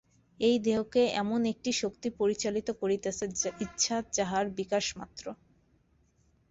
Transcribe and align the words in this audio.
এই 0.39 0.57
দেহকে 0.61 1.01
এমন 1.21 1.41
একটি 1.53 1.71
শক্তি 1.81 2.07
পরিচালিত 2.19 2.67
করিতেছে, 2.81 3.25
ইচ্ছা 3.65 3.95
যাহার 4.13 4.45
বিকাশমাত্র। 4.57 5.25